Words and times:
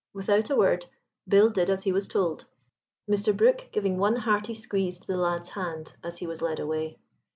Without 0.15 0.49
a 0.49 0.55
word 0.55 0.87
Bill 1.27 1.51
did 1.51 1.69
as 1.69 1.83
he 1.83 1.91
was 1.91 2.07
told, 2.07 2.45
Mr. 3.07 3.37
Brook 3.37 3.67
giving 3.71 3.99
one 3.99 4.15
hearty 4.15 4.55
squeeze 4.55 4.97
to 4.97 5.05
the 5.05 5.15
lad's 5.15 5.49
hand 5.49 5.95
as 6.03 6.17
he 6.17 6.25
was 6.25 6.41
led 6.41 6.59
away. 6.59 6.97